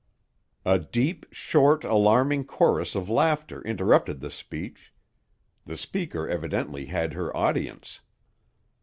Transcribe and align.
A 0.65 0.79
deep, 0.79 1.27
short, 1.31 1.83
alarming 1.83 2.45
chorus 2.45 2.95
of 2.95 3.07
laughter 3.07 3.61
interrupted 3.61 4.19
the 4.19 4.31
speech. 4.31 4.91
The 5.65 5.77
speaker 5.77 6.27
evidently 6.27 6.85
had 6.87 7.13
her 7.13 7.37
audience. 7.37 7.99